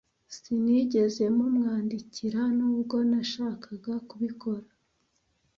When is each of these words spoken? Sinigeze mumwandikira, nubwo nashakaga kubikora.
Sinigeze 0.35 1.23
mumwandikira, 1.35 2.41
nubwo 2.57 2.95
nashakaga 3.09 3.93
kubikora. 4.09 4.65